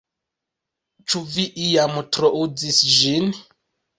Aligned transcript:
Ĉu 1.11 1.21
vi 1.33 1.43
iam 1.67 1.93
trouzis 2.17 2.79
ĝin? 2.97 3.29